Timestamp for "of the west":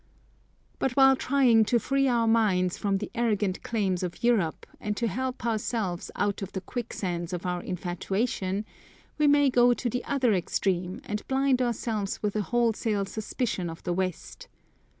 13.69-14.47